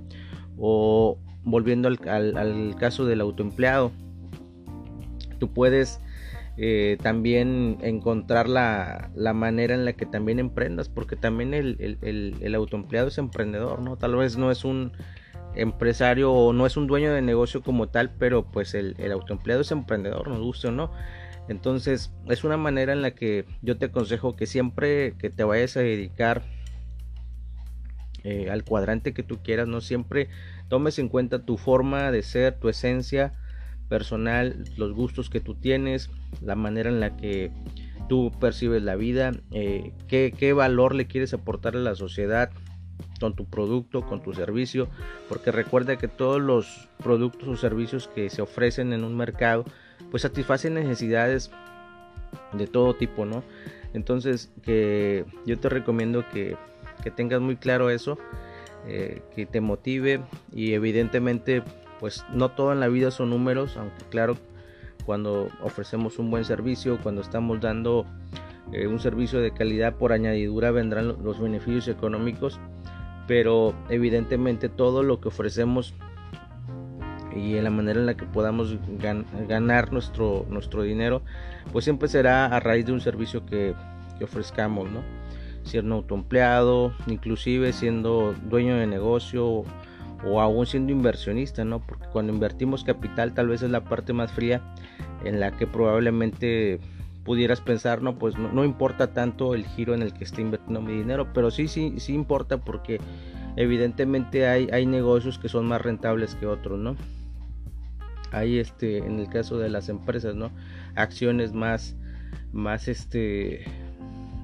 o 0.58 1.18
volviendo 1.44 1.88
al, 1.88 2.76
caso 2.78 3.06
del 3.06 3.20
autoempleado, 3.20 3.92
tú 5.38 5.52
puedes 5.52 6.00
eh, 6.56 6.96
también 7.02 7.78
encontrar 7.82 8.48
la, 8.48 9.10
manera 9.34 9.74
en 9.74 9.84
la 9.84 9.92
que 9.92 10.06
también 10.06 10.38
emprendas, 10.40 10.88
porque 10.88 11.14
también 11.14 11.54
el, 11.54 12.54
autoempleado 12.54 13.08
es 13.08 13.18
emprendedor, 13.18 13.80
¿no? 13.80 13.96
Tal 13.96 14.16
vez 14.16 14.36
no 14.36 14.50
es 14.50 14.64
un 14.64 14.92
empresario 15.54 16.32
o 16.32 16.52
no 16.52 16.66
es 16.66 16.76
un 16.76 16.86
dueño 16.86 17.12
de 17.12 17.22
negocio 17.22 17.62
como 17.62 17.88
tal, 17.88 18.10
pero 18.18 18.44
pues 18.44 18.74
el, 18.74 18.96
autoempleado 19.12 19.62
es 19.62 19.70
emprendedor, 19.70 20.28
nos 20.28 20.40
guste 20.40 20.68
o 20.68 20.72
no. 20.72 20.90
Entonces 21.48 22.12
es 22.28 22.44
una 22.44 22.56
manera 22.56 22.92
en 22.92 23.02
la 23.02 23.12
que 23.12 23.44
yo 23.62 23.76
te 23.78 23.86
aconsejo 23.86 24.36
que 24.36 24.46
siempre 24.46 25.14
que 25.18 25.30
te 25.30 25.44
vayas 25.44 25.76
a 25.76 25.80
dedicar 25.80 26.42
eh, 28.24 28.50
al 28.50 28.64
cuadrante 28.64 29.14
que 29.14 29.22
tú 29.22 29.38
quieras, 29.42 29.68
no 29.68 29.80
siempre 29.80 30.28
tomes 30.68 30.98
en 30.98 31.08
cuenta 31.08 31.44
tu 31.44 31.56
forma 31.56 32.10
de 32.10 32.22
ser, 32.22 32.58
tu 32.58 32.68
esencia 32.68 33.34
personal, 33.88 34.64
los 34.76 34.92
gustos 34.92 35.30
que 35.30 35.40
tú 35.40 35.54
tienes, 35.54 36.10
la 36.40 36.56
manera 36.56 36.90
en 36.90 36.98
la 36.98 37.16
que 37.16 37.52
tú 38.08 38.32
percibes 38.40 38.82
la 38.82 38.96
vida, 38.96 39.32
eh, 39.52 39.92
qué, 40.08 40.34
qué 40.36 40.52
valor 40.52 40.94
le 40.94 41.06
quieres 41.06 41.34
aportar 41.34 41.76
a 41.76 41.80
la 41.80 41.94
sociedad 41.94 42.50
con 43.20 43.34
tu 43.34 43.46
producto, 43.46 44.02
con 44.02 44.22
tu 44.22 44.32
servicio, 44.32 44.88
porque 45.28 45.52
recuerda 45.52 45.96
que 45.96 46.08
todos 46.08 46.40
los 46.40 46.88
productos 47.02 47.48
o 47.48 47.56
servicios 47.56 48.08
que 48.08 48.30
se 48.30 48.42
ofrecen 48.42 48.92
en 48.92 49.04
un 49.04 49.16
mercado, 49.16 49.64
pues 50.10 50.22
satisfacen 50.22 50.74
necesidades 50.74 51.50
de 52.52 52.66
todo 52.66 52.94
tipo, 52.94 53.24
¿no? 53.24 53.42
Entonces, 53.92 54.52
que 54.62 55.24
yo 55.46 55.58
te 55.58 55.68
recomiendo 55.68 56.24
que, 56.32 56.56
tengas 57.14 57.40
muy 57.40 57.54
claro 57.54 57.88
eso, 57.88 58.18
eh, 58.88 59.22
que 59.34 59.46
te 59.46 59.60
motive 59.60 60.20
y 60.52 60.72
evidentemente, 60.72 61.62
pues 62.00 62.24
no 62.32 62.50
todo 62.50 62.72
en 62.72 62.80
la 62.80 62.88
vida 62.88 63.12
son 63.12 63.30
números, 63.30 63.76
aunque 63.76 64.04
claro, 64.10 64.36
cuando 65.04 65.48
ofrecemos 65.62 66.18
un 66.18 66.32
buen 66.32 66.44
servicio, 66.44 66.98
cuando 67.00 67.20
estamos 67.20 67.60
dando 67.60 68.06
eh, 68.72 68.88
un 68.88 68.98
servicio 68.98 69.40
de 69.40 69.52
calidad 69.52 69.94
por 69.94 70.12
añadidura 70.12 70.72
vendrán 70.72 71.16
los 71.22 71.40
beneficios 71.40 71.86
económicos, 71.86 72.58
pero 73.28 73.72
evidentemente 73.88 74.68
todo 74.68 75.04
lo 75.04 75.20
que 75.20 75.28
ofrecemos 75.28 75.94
y 77.36 77.56
en 77.56 77.64
la 77.64 77.70
manera 77.70 78.00
en 78.00 78.06
la 78.06 78.16
que 78.16 78.24
podamos 78.24 78.76
ganar 79.48 79.92
nuestro, 79.92 80.46
nuestro 80.48 80.82
dinero, 80.82 81.22
pues 81.72 81.84
siempre 81.84 82.08
será 82.08 82.46
a 82.46 82.60
raíz 82.60 82.86
de 82.86 82.92
un 82.92 83.00
servicio 83.00 83.44
que, 83.44 83.74
ofrezcamos, 84.22 84.90
¿no? 84.90 85.02
Siendo 85.62 85.96
autoempleado, 85.96 86.94
inclusive 87.06 87.74
siendo 87.74 88.34
dueño 88.48 88.76
de 88.76 88.86
negocio 88.86 89.64
o 90.24 90.40
aún 90.40 90.64
siendo 90.64 90.90
inversionista, 90.90 91.66
¿no? 91.66 91.80
Porque 91.80 92.06
cuando 92.06 92.32
invertimos 92.32 92.82
capital 92.82 93.34
tal 93.34 93.48
vez 93.48 93.60
es 93.60 93.70
la 93.70 93.84
parte 93.84 94.14
más 94.14 94.32
fría 94.32 94.62
en 95.22 95.38
la 95.38 95.50
que 95.50 95.66
probablemente 95.66 96.80
pudieras 97.24 97.60
pensar, 97.60 98.00
no, 98.00 98.18
pues 98.18 98.38
no, 98.38 98.64
importa 98.64 99.12
tanto 99.12 99.54
el 99.54 99.66
giro 99.66 99.92
en 99.94 100.00
el 100.00 100.14
que 100.14 100.24
esté 100.24 100.40
invirtiendo 100.40 100.80
mi 100.80 100.94
dinero, 100.94 101.28
pero 101.34 101.50
sí, 101.50 101.68
sí, 101.68 101.94
sí 101.98 102.14
importa 102.14 102.58
porque 102.58 102.98
evidentemente 103.56 104.46
hay, 104.46 104.68
hay 104.72 104.86
negocios 104.86 105.38
que 105.38 105.48
son 105.48 105.66
más 105.66 105.82
rentables 105.82 106.36
que 106.36 106.46
otros, 106.46 106.78
¿no? 106.78 106.96
Hay 108.36 108.58
este, 108.58 108.98
en 108.98 109.18
el 109.18 109.28
caso 109.30 109.58
de 109.58 109.70
las 109.70 109.88
empresas, 109.88 110.34
¿no? 110.34 110.50
Acciones 110.94 111.54
más, 111.54 111.96
más 112.52 112.86
este, 112.86 113.64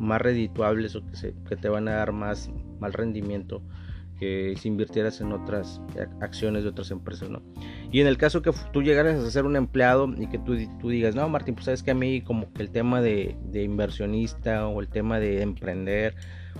más 0.01 0.19
redituables 0.23 0.97
o 0.97 1.03
que, 1.47 1.57
te 1.57 1.69
van 1.69 1.89
a 1.89 1.93
dar 1.93 2.13
más, 2.13 2.51
mal 2.81 2.95
rendimiento 2.95 3.63
que 4.19 4.55
si 4.57 4.69
invirtieras 4.69 5.21
en 5.21 5.33
otras 5.33 5.81
acciones 6.21 6.63
de 6.63 6.71
otras 6.71 6.91
empresas, 6.91 7.29
¿no? 7.29 7.43
Y 7.91 8.01
en 8.01 8.07
el 8.07 8.17
caso 8.17 8.41
que 8.41 8.53
tú 8.73 8.81
llegaras 8.81 9.19
a 9.19 9.31
ser 9.31 9.45
un 9.45 9.57
empleado 9.57 10.09
y 10.17 10.27
que 10.29 10.39
tú, 10.39 10.57
tú 10.81 10.89
digas, 10.89 11.15
no, 11.15 11.29
Martín, 11.29 11.55
pues 11.55 11.67
sabes 11.67 11.83
que 11.83 11.91
a 11.91 11.95
mí 11.95 12.23
como 12.23 12.51
que 12.53 12.63
el 12.63 12.71
tema 12.71 13.03
de, 13.03 13.37
de, 13.51 13.63
inversionista 13.63 14.69
o 14.69 14.81
el 14.81 14.89
tema 14.89 15.19
de 15.19 15.43
emprender 15.43 16.15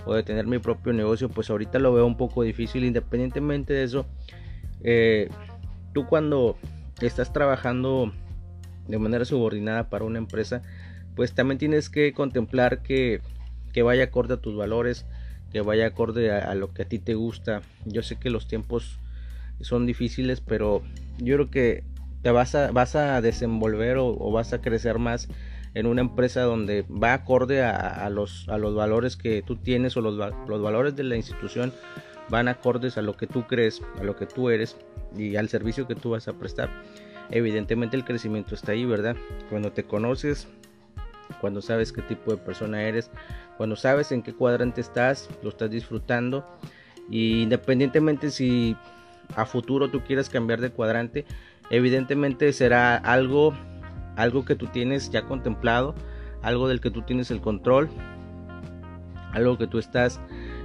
o 0.05 0.13
de 0.13 0.21
tener 0.21 0.45
mi 0.45 0.59
propio 0.59 0.93
negocio, 0.93 1.29
pues 1.29 1.49
ahorita 1.49 1.79
lo 1.79 1.93
veo 1.93 2.05
un 2.05 2.17
poco 2.17 2.43
difícil, 2.43 2.83
independientemente 2.83 3.73
de 3.73 3.83
eso, 3.83 4.05
eh, 4.83 5.29
tú 5.93 6.05
cuando 6.05 6.57
estás 7.07 7.33
trabajando 7.33 8.11
de 8.87 8.99
manera 8.99 9.25
subordinada 9.25 9.89
para 9.89 10.05
una 10.05 10.17
empresa, 10.17 10.61
pues 11.15 11.33
también 11.33 11.57
tienes 11.57 11.89
que 11.89 12.13
contemplar 12.13 12.81
que, 12.81 13.21
que 13.71 13.83
vaya 13.83 14.05
acorde 14.05 14.35
a 14.35 14.37
tus 14.37 14.55
valores, 14.55 15.05
que 15.51 15.61
vaya 15.61 15.87
acorde 15.87 16.31
a, 16.31 16.53
lo 16.55 16.73
que 16.73 16.83
a 16.83 16.85
ti 16.85 16.99
te 16.99 17.13
gusta. 17.13 17.61
Yo 17.85 18.03
sé 18.03 18.17
que 18.17 18.29
los 18.29 18.47
tiempos 18.47 18.99
son 19.61 19.85
difíciles, 19.85 20.41
pero 20.41 20.81
yo 21.17 21.35
creo 21.35 21.51
que 21.51 21.83
te 22.21 22.31
vas 22.31 22.55
a, 22.55 22.71
vas 22.71 22.95
a 22.95 23.21
desenvolver 23.21 23.97
o, 23.97 24.31
vas 24.31 24.53
a 24.53 24.61
crecer 24.61 24.97
más 24.97 25.27
en 25.75 25.85
una 25.85 26.01
empresa 26.01 26.41
donde 26.41 26.83
va 26.83 27.13
acorde 27.13 27.63
a, 27.63 28.07
los, 28.09 28.47
a 28.47 28.57
los 28.57 28.75
valores 28.75 29.17
que 29.17 29.41
tú 29.41 29.55
tienes 29.55 29.97
o 29.97 30.01
los, 30.01 30.15
los 30.47 30.61
valores 30.61 30.95
de 30.95 31.03
la 31.03 31.15
institución 31.15 31.73
van 32.29 32.47
acordes 32.47 32.97
a 32.97 33.01
lo 33.01 33.15
que 33.15 33.27
tú 33.27 33.43
crees, 33.47 33.81
a 33.99 34.03
lo 34.03 34.15
que 34.15 34.25
tú 34.25 34.49
eres 34.49 34.77
y 35.17 35.35
al 35.35 35.49
servicio 35.49 35.87
que 35.87 35.95
tú 35.95 36.11
vas 36.11 36.27
a 36.27 36.33
prestar. 36.33 36.69
Evidentemente 37.29 37.95
el 37.95 38.05
crecimiento 38.05 38.55
está 38.55 38.73
ahí, 38.73 38.85
¿verdad? 38.85 39.15
Cuando 39.49 39.71
te 39.71 39.83
conoces, 39.83 40.47
cuando 41.41 41.61
sabes 41.61 41.91
qué 41.91 42.01
tipo 42.01 42.31
de 42.31 42.37
persona 42.37 42.83
eres, 42.83 43.09
cuando 43.57 43.75
sabes 43.75 44.11
en 44.11 44.21
qué 44.21 44.33
cuadrante 44.33 44.81
estás, 44.81 45.29
lo 45.41 45.49
estás 45.49 45.69
disfrutando. 45.69 46.45
Y 47.09 47.41
independientemente 47.41 48.31
si 48.31 48.75
a 49.35 49.45
futuro 49.45 49.89
tú 49.89 50.01
quieres 50.01 50.29
cambiar 50.29 50.61
de 50.61 50.71
cuadrante, 50.71 51.25
evidentemente 51.69 52.51
será 52.53 52.95
algo, 52.95 53.53
algo 54.15 54.45
que 54.45 54.55
tú 54.55 54.67
tienes 54.67 55.11
ya 55.11 55.23
contemplado, 55.23 55.95
algo 56.41 56.67
del 56.67 56.81
que 56.81 56.91
tú 56.91 57.01
tienes 57.01 57.31
el 57.31 57.41
control, 57.41 57.89
algo 59.31 59.57
que 59.57 59.67
tú 59.67 59.79
estás 59.79 60.19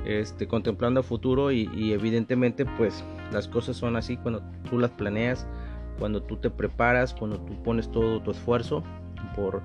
este, 0.08 0.48
contemplando 0.48 1.00
a 1.00 1.02
futuro 1.04 1.52
y, 1.52 1.70
y 1.72 1.92
evidentemente 1.92 2.66
pues 2.66 3.04
las 3.32 3.46
cosas 3.46 3.76
son 3.76 3.94
así 3.96 4.16
cuando 4.16 4.42
tú 4.68 4.78
las 4.78 4.90
planeas, 4.90 5.46
cuando 5.98 6.22
tú 6.22 6.36
te 6.36 6.50
preparas, 6.50 7.14
cuando 7.14 7.38
tú 7.40 7.62
pones 7.62 7.90
todo 7.92 8.20
tu 8.20 8.32
esfuerzo 8.32 8.82
por 9.36 9.62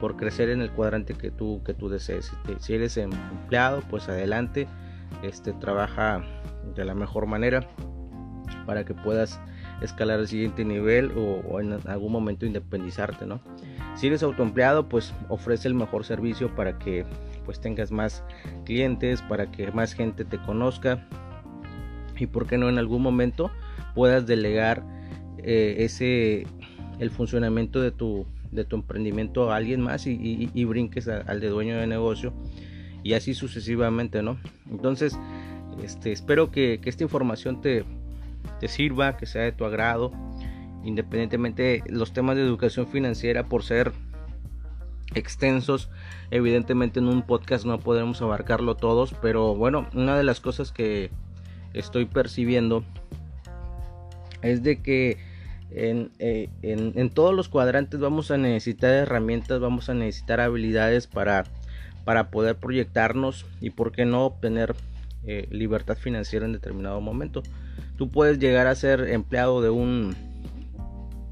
por 0.00 0.16
crecer 0.16 0.50
en 0.50 0.60
el 0.60 0.70
cuadrante 0.70 1.14
que 1.14 1.30
tú, 1.30 1.62
que 1.64 1.74
tú 1.74 1.88
desees. 1.88 2.32
Si, 2.60 2.74
eres 2.74 2.96
empleado, 2.96 3.82
pues 3.90 4.08
adelante, 4.08 4.68
este, 5.22 5.52
trabaja 5.52 6.22
de 6.74 6.84
la 6.84 6.94
mejor 6.94 7.26
manera 7.26 7.68
para 8.66 8.84
que 8.84 8.94
puedas 8.94 9.40
escalar 9.80 10.18
al 10.18 10.28
siguiente 10.28 10.64
nivel 10.64 11.12
o, 11.16 11.60
en 11.60 11.78
algún 11.88 12.12
momento 12.12 12.46
independizarte, 12.46 13.26
¿no? 13.26 13.40
Si 13.96 14.06
eres 14.06 14.22
autoempleado, 14.22 14.88
pues 14.88 15.14
ofrece 15.28 15.68
el 15.68 15.74
mejor 15.74 16.04
servicio 16.04 16.54
para 16.54 16.78
que 16.78 17.04
pues 17.48 17.62
tengas 17.62 17.90
más 17.90 18.22
clientes, 18.66 19.22
para 19.22 19.50
que 19.50 19.72
más 19.72 19.94
gente 19.94 20.26
te 20.26 20.36
conozca 20.36 21.08
y 22.18 22.26
por 22.26 22.46
qué 22.46 22.58
no 22.58 22.68
en 22.68 22.76
algún 22.76 23.00
momento 23.00 23.50
puedas 23.94 24.26
delegar 24.26 24.84
eh, 25.38 25.76
ese 25.78 26.46
el 26.98 27.10
funcionamiento 27.10 27.80
de 27.80 27.90
tu 27.90 28.26
de 28.52 28.66
tu 28.66 28.76
emprendimiento 28.76 29.50
a 29.50 29.56
alguien 29.56 29.80
más 29.80 30.06
y, 30.06 30.64
brinques 30.66 31.08
al 31.08 31.40
de 31.40 31.48
dueño 31.48 31.78
de 31.78 31.86
negocio 31.86 32.34
y 33.02 33.14
así 33.14 33.32
sucesivamente, 33.32 34.22
¿no? 34.22 34.38
Entonces, 34.70 35.18
este, 35.82 36.12
espero 36.12 36.50
que, 36.50 36.78
esta 36.84 37.02
información 37.02 37.62
te, 37.62 37.86
te, 38.60 38.68
sirva, 38.68 39.16
que 39.16 39.24
sea 39.24 39.44
de 39.44 39.52
tu 39.52 39.64
agrado, 39.64 40.12
independientemente 40.84 41.82
los 41.88 42.12
temas 42.12 42.36
de 42.36 42.42
educación 42.42 42.86
financiera 42.88 43.48
por 43.48 43.62
ser 43.62 43.92
extensos, 45.14 45.90
evidentemente 46.30 47.00
en 47.00 47.08
un 47.08 47.22
podcast 47.22 47.64
no 47.64 47.78
podremos 47.78 48.20
abarcarlo 48.22 48.76
todos, 48.76 49.14
pero 49.22 49.54
bueno, 49.54 49.88
una 49.94 50.16
de 50.16 50.24
las 50.24 50.40
cosas 50.40 50.72
que 50.72 51.10
estoy 51.74 52.04
percibiendo 52.04 52.84
es 54.42 54.62
de 54.62 54.80
que 54.82 55.18
eh, 55.70 56.48
en, 56.62 57.10
todos 57.10 57.34
los 57.34 57.48
cuadrantes 57.48 58.00
vamos 58.00 58.30
a 58.30 58.38
necesitar 58.38 58.92
herramientas, 58.92 59.60
vamos 59.60 59.88
a 59.88 59.94
necesitar 59.94 60.40
habilidades 60.40 61.06
para, 61.06 61.44
para 62.04 62.30
poder 62.30 62.56
proyectarnos 62.56 63.46
y 63.60 63.70
por 63.70 63.92
qué 63.92 64.04
no 64.04 64.24
obtener 64.24 64.74
eh, 65.24 65.46
libertad 65.50 65.96
financiera 65.96 66.46
en 66.46 66.52
determinado 66.52 67.00
momento. 67.00 67.42
Tú 67.96 68.10
puedes 68.10 68.38
llegar 68.38 68.66
a 68.66 68.74
ser 68.74 69.08
empleado 69.08 69.60
de 69.60 69.70
un 69.70 70.16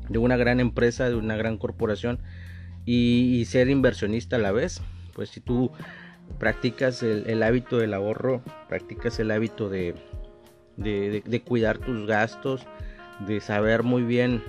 de 0.09 0.19
una 0.19 0.37
gran 0.37 0.61
empresa, 0.61 1.09
de 1.09 1.17
una 1.17 1.37
gran 1.37 1.59
corporación 1.59 2.21
y, 2.87 3.45
ser 3.47 3.69
inversionista 3.69 4.37
a 4.37 4.39
la 4.39 4.53
vez. 4.53 4.81
Pues 5.13 5.29
si 5.29 5.41
tú 5.41 5.71
practicas 6.39 7.03
el, 7.03 7.43
hábito 7.43 7.77
del 7.77 7.93
ahorro, 7.93 8.43
practicas 8.69 9.19
el 9.19 9.31
hábito 9.31 9.69
de, 9.69 9.95
de 10.77 11.43
cuidar 11.45 11.79
tus 11.79 12.07
gastos, 12.07 12.67
de 13.27 13.41
saber 13.41 13.83
muy 13.83 14.03
bien 14.03 14.43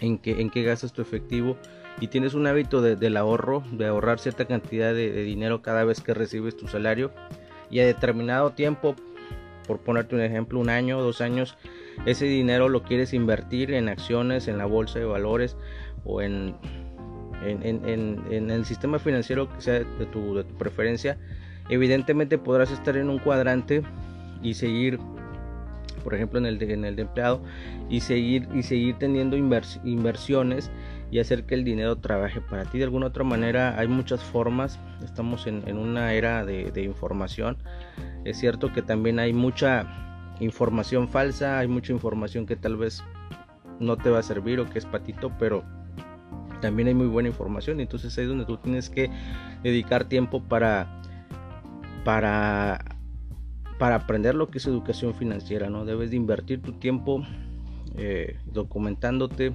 en 0.00 0.18
qué, 0.18 0.40
en 0.40 0.50
qué 0.50 0.62
gastas 0.62 0.92
tu 0.92 1.02
efectivo 1.02 1.56
y 2.00 2.08
tienes 2.08 2.34
un 2.34 2.46
hábito 2.46 2.82
del 2.82 3.16
ahorro, 3.16 3.62
de 3.72 3.86
ahorrar 3.86 4.18
cierta 4.18 4.46
cantidad 4.46 4.92
de, 4.92 5.22
dinero 5.22 5.62
cada 5.62 5.84
vez 5.84 6.00
que 6.00 6.14
recibes 6.14 6.56
tu 6.56 6.66
salario 6.66 7.12
y 7.70 7.80
a 7.80 7.86
determinado 7.86 8.50
tiempo, 8.50 8.96
por 9.66 9.78
ponerte 9.78 10.14
un 10.14 10.20
ejemplo, 10.20 10.58
un 10.58 10.70
año, 10.70 11.00
dos 11.00 11.20
años, 11.20 11.56
ese 12.04 12.24
dinero 12.26 12.68
lo 12.68 12.82
quieres 12.82 13.14
invertir 13.14 13.72
en 13.72 13.88
acciones, 13.88 14.48
en 14.48 14.58
la 14.58 14.66
bolsa 14.66 14.98
de 14.98 15.04
valores 15.04 15.56
o 16.04 16.20
en, 16.20 16.56
en, 17.42 18.50
el 18.50 18.64
sistema 18.64 18.98
financiero 18.98 19.52
que 19.52 19.60
sea 19.60 19.74
de 19.80 20.06
tu, 20.06 20.34
de 20.34 20.44
tu 20.44 20.54
preferencia, 20.54 21.18
evidentemente 21.68 22.38
podrás 22.38 22.70
estar 22.70 22.96
en 22.96 23.10
un 23.10 23.18
cuadrante 23.18 23.82
y 24.42 24.54
seguir 24.54 24.98
por 26.04 26.14
ejemplo 26.14 26.38
en 26.38 26.46
el 26.46 26.58
de, 26.58 26.72
en 26.74 26.84
el 26.84 26.96
de 26.96 27.02
empleado 27.02 27.42
y 27.88 28.00
seguir 28.00 28.46
y 28.54 28.62
seguir 28.62 28.96
teniendo 28.96 29.36
inversiones 29.36 30.70
y 31.10 31.18
hacer 31.18 31.44
que 31.44 31.54
el 31.54 31.64
dinero 31.64 31.96
trabaje 31.96 32.40
para 32.40 32.64
ti. 32.64 32.78
De 32.78 32.84
alguna 32.84 33.06
otra 33.06 33.24
manera 33.24 33.78
hay 33.78 33.88
muchas 33.88 34.22
formas. 34.22 34.78
Estamos 35.02 35.46
en, 35.46 35.76
una 35.76 36.12
era 36.12 36.44
de, 36.44 36.82
información. 36.82 37.56
Es 38.24 38.38
cierto 38.38 38.72
que 38.72 38.82
también 38.82 39.18
hay 39.18 39.32
mucha 39.32 39.86
información 40.40 41.08
falsa 41.08 41.60
hay 41.60 41.68
mucha 41.68 41.92
información 41.92 42.44
que 42.44 42.56
tal 42.56 42.76
vez 42.76 43.04
no 43.78 43.96
te 43.96 44.10
va 44.10 44.18
a 44.18 44.22
servir 44.24 44.58
o 44.58 44.68
que 44.68 44.80
es 44.80 44.84
patito 44.84 45.30
pero 45.38 45.62
también 46.64 46.88
hay 46.88 46.94
muy 46.94 47.06
buena 47.06 47.28
información 47.28 47.80
entonces 47.80 48.16
es 48.16 48.26
donde 48.26 48.46
tú 48.46 48.56
tienes 48.56 48.88
que 48.88 49.10
dedicar 49.62 50.04
tiempo 50.04 50.42
para 50.42 51.02
para 52.04 52.94
para 53.78 53.96
aprender 53.96 54.34
lo 54.34 54.48
que 54.48 54.58
es 54.58 54.66
educación 54.66 55.14
financiera, 55.14 55.68
¿no? 55.68 55.84
Debes 55.84 56.10
de 56.10 56.16
invertir 56.16 56.62
tu 56.62 56.72
tiempo 56.72 57.24
eh, 57.96 58.38
documentándote, 58.46 59.52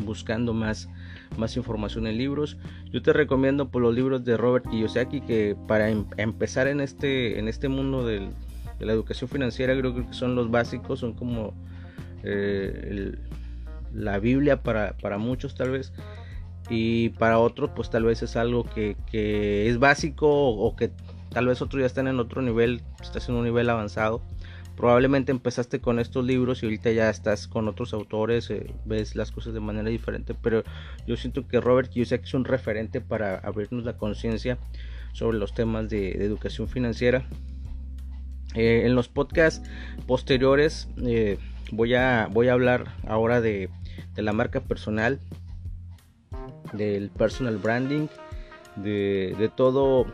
buscando 0.00 0.52
más, 0.52 0.88
más 1.36 1.56
información 1.56 2.06
en 2.06 2.18
libros. 2.18 2.58
Yo 2.92 3.02
te 3.02 3.12
recomiendo 3.12 3.66
por 3.66 3.72
pues, 3.72 3.82
los 3.82 3.94
libros 3.94 4.24
de 4.24 4.36
Robert 4.36 4.68
Kiyosaki 4.68 5.20
que 5.22 5.56
para 5.66 5.88
em, 5.88 6.04
empezar 6.16 6.68
en 6.68 6.80
este, 6.80 7.38
en 7.38 7.48
este 7.48 7.68
mundo 7.68 8.06
de 8.06 8.28
la 8.78 8.92
educación 8.92 9.28
financiera 9.28 9.76
creo 9.76 9.94
que 9.94 10.12
son 10.12 10.34
los 10.34 10.50
básicos, 10.50 11.00
son 11.00 11.14
como 11.14 11.54
eh, 12.22 13.16
la 13.92 14.18
Biblia 14.18 14.62
para, 14.62 14.96
para 14.98 15.18
muchos 15.18 15.54
tal 15.54 15.70
vez 15.70 15.92
y 16.70 17.10
para 17.10 17.38
otros 17.38 17.70
pues 17.74 17.90
tal 17.90 18.04
vez 18.04 18.22
es 18.22 18.36
algo 18.36 18.64
que, 18.64 18.96
que 19.10 19.68
es 19.68 19.78
básico 19.78 20.28
o 20.28 20.76
que 20.76 20.90
Tal 21.30 21.46
vez 21.46 21.60
otros 21.60 21.80
ya 21.80 21.86
están 21.86 22.08
en 22.08 22.20
otro 22.20 22.42
nivel, 22.42 22.82
estás 23.00 23.28
en 23.28 23.34
un 23.34 23.44
nivel 23.44 23.68
avanzado. 23.68 24.22
Probablemente 24.76 25.32
empezaste 25.32 25.80
con 25.80 25.98
estos 25.98 26.24
libros 26.24 26.62
y 26.62 26.66
ahorita 26.66 26.92
ya 26.92 27.10
estás 27.10 27.48
con 27.48 27.66
otros 27.68 27.92
autores, 27.92 28.48
eh, 28.50 28.72
ves 28.84 29.16
las 29.16 29.32
cosas 29.32 29.52
de 29.52 29.60
manera 29.60 29.88
diferente, 29.88 30.34
pero 30.40 30.62
yo 31.06 31.16
siento 31.16 31.48
que 31.48 31.60
Robert 31.60 31.90
Kiyosaki 31.90 32.24
es 32.24 32.34
un 32.34 32.44
referente 32.44 33.00
para 33.00 33.38
abrirnos 33.38 33.84
la 33.84 33.96
conciencia 33.96 34.56
sobre 35.12 35.38
los 35.38 35.52
temas 35.52 35.88
de, 35.88 36.12
educación 36.24 36.68
financiera. 36.68 37.26
Eh, 38.54 38.82
en 38.84 38.94
los 38.94 39.08
podcasts 39.08 39.68
posteriores 40.06 40.88
eh, 41.04 41.38
voy, 41.72 41.94
a, 41.94 42.28
voy 42.30 42.48
a 42.48 42.52
hablar 42.52 42.94
ahora 43.06 43.40
de, 43.40 43.68
de 44.14 44.22
la 44.22 44.32
marca 44.32 44.60
personal, 44.60 45.18
del 46.72 47.10
personal 47.10 47.56
branding, 47.58 48.08
de, 48.76 49.34
de 49.38 49.48
todo 49.48 50.06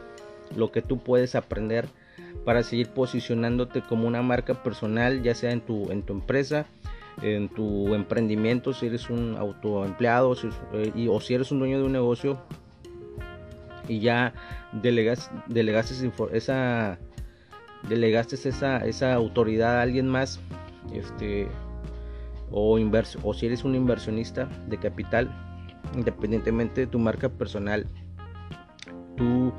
lo 0.56 0.70
que 0.72 0.82
tú 0.82 0.98
puedes 0.98 1.34
aprender 1.34 1.88
para 2.44 2.62
seguir 2.62 2.88
posicionándote 2.88 3.82
como 3.82 4.06
una 4.06 4.22
marca 4.22 4.62
personal, 4.62 5.22
ya 5.22 5.34
sea 5.34 5.52
en 5.52 5.60
tu, 5.60 5.90
en 5.90 6.02
tu 6.02 6.12
empresa, 6.12 6.66
en 7.22 7.48
tu 7.48 7.94
emprendimiento, 7.94 8.72
si 8.72 8.86
eres 8.86 9.08
un 9.08 9.36
autoempleado 9.36 10.34
eh, 10.72 11.08
o 11.08 11.20
si 11.20 11.34
eres 11.34 11.52
un 11.52 11.60
dueño 11.60 11.78
de 11.78 11.84
un 11.84 11.92
negocio 11.92 12.38
y 13.88 14.00
ya 14.00 14.34
delegas, 14.72 15.30
delegaste 15.46 15.94
esa 16.32 16.98
delegaste 17.88 18.36
esa, 18.36 18.78
esa 18.78 19.12
autoridad 19.14 19.78
a 19.78 19.82
alguien 19.82 20.08
más 20.08 20.40
este 20.92 21.48
o, 22.50 22.78
o 23.22 23.34
si 23.34 23.46
eres 23.46 23.64
un 23.64 23.74
inversionista 23.74 24.48
de 24.68 24.78
capital 24.78 25.30
independientemente 25.94 26.82
de 26.82 26.86
tu 26.86 26.98
marca 26.98 27.28
personal 27.28 27.86
tú 29.16 29.52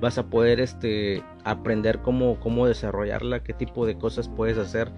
vas 0.00 0.18
a 0.18 0.26
poder 0.26 0.60
este, 0.60 1.22
aprender 1.44 2.00
cómo, 2.00 2.38
cómo 2.40 2.66
desarrollarla, 2.66 3.42
qué 3.42 3.52
tipo 3.52 3.86
de 3.86 3.96
cosas 3.96 4.28
puedes 4.28 4.58
hacer 4.58 4.90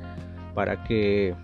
para 0.55 0.85
que 0.85 1.35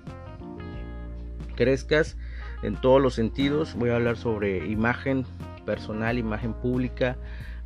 crezcas 1.56 2.16
en 2.62 2.76
todos 2.76 3.00
los 3.00 3.14
sentidos. 3.14 3.74
Voy 3.74 3.90
a 3.90 3.96
hablar 3.96 4.16
sobre 4.16 4.66
imagen 4.66 5.24
personal, 5.66 6.18
imagen 6.18 6.54
pública, 6.54 7.16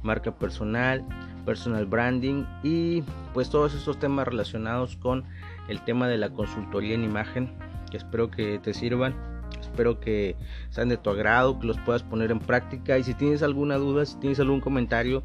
marca 0.02 0.34
personal, 0.34 1.04
personal 1.44 1.86
branding 1.86 2.44
y 2.62 3.02
pues 3.32 3.50
todos 3.50 3.74
estos 3.74 3.98
temas 3.98 4.26
relacionados 4.26 4.96
con 4.96 5.24
el 5.68 5.82
tema 5.84 6.08
de 6.08 6.18
la 6.18 6.30
consultoría 6.30 6.94
en 6.94 7.04
imagen 7.04 7.52
espero 7.96 8.30
que 8.30 8.58
te 8.58 8.74
sirvan 8.74 9.14
espero 9.60 10.00
que 10.00 10.36
sean 10.70 10.88
de 10.88 10.96
tu 10.96 11.10
agrado 11.10 11.58
que 11.58 11.66
los 11.66 11.78
puedas 11.80 12.02
poner 12.02 12.30
en 12.30 12.38
práctica. 12.38 12.98
Y 12.98 13.02
si 13.02 13.14
tienes 13.14 13.42
alguna 13.42 13.76
duda 13.76 14.04
si 14.06 14.16
tienes 14.18 14.40
algún 14.40 14.60
comentario 14.60 15.22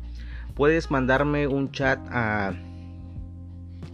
puedes 0.55 0.91
mandarme 0.91 1.47
un 1.47 1.71
chat 1.71 1.99
a 2.09 2.53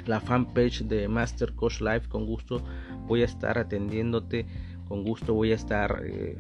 la 0.06 0.20
fanpage 0.20 0.84
de 0.84 1.08
Master 1.08 1.54
Coach 1.54 1.82
Life. 1.82 2.08
Con 2.08 2.26
gusto 2.26 2.64
voy 3.08 3.22
a 3.22 3.26
estar 3.26 3.58
atendiéndote 3.58 4.46
con 4.88 5.04
gusto 5.04 5.34
voy 5.34 5.52
a 5.52 5.56
estar 5.56 6.04
eh, 6.06 6.38